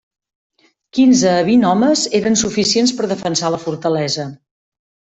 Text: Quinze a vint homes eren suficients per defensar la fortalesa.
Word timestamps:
Quinze 0.99 1.33
a 1.33 1.43
vint 1.51 1.67
homes 1.73 2.07
eren 2.21 2.39
suficients 2.45 2.97
per 2.99 3.13
defensar 3.15 3.55
la 3.59 3.63
fortalesa. 3.69 4.31